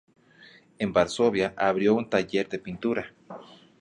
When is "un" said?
1.93-2.09